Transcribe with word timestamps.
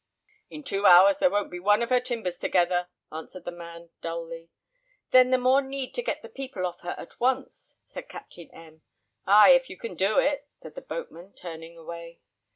"In 0.49 0.63
two 0.63 0.87
hours 0.87 1.19
there 1.19 1.29
won't 1.29 1.51
be 1.51 1.59
one 1.59 1.83
of 1.83 1.91
her 1.91 1.99
timbers 1.99 2.39
together," 2.39 2.87
answered 3.11 3.45
the 3.45 3.51
man, 3.51 3.91
dully. 4.01 4.49
"Then 5.11 5.29
the 5.29 5.37
more 5.37 5.61
need 5.61 5.93
to 5.93 6.01
get 6.01 6.23
the 6.23 6.27
people 6.27 6.65
off 6.65 6.79
her 6.79 6.95
at 6.97 7.19
once," 7.19 7.75
said 7.87 8.09
Captain 8.09 8.49
M. 8.49 8.81
"Ay, 9.27 9.49
if 9.51 9.69
you 9.69 9.77
can 9.77 9.93
do 9.93 10.17
it," 10.17 10.47
said 10.55 10.73
the 10.73 10.81
boatman, 10.81 11.33
turning 11.35 11.77
away. 11.77 12.19